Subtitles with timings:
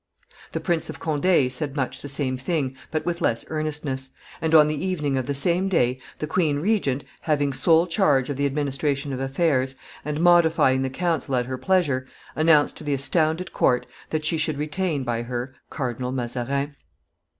[0.53, 4.09] The Prince of Condo said much the same thing, but with less earnestness,
[4.41, 8.35] and on the evening of the same day the queen regent, having sole charge of
[8.35, 13.53] the administration of affairs, and modifying the council at her pleasure, announced to the astounded
[13.53, 16.75] court that she should retain by her Cardinal Mazarin.